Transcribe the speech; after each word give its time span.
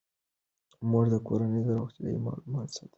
مور 0.89 1.05
د 1.13 1.15
کورنۍ 1.27 1.61
د 1.65 1.69
روغتیايي 1.79 2.17
معلوماتو 2.25 2.73
ساتنه 2.77 2.85
کوي. 2.87 2.89